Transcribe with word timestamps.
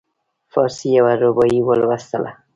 فارسي 0.51 0.87
یوه 0.97 1.13
رباعي 1.21 1.59
ولوستله. 1.63 2.31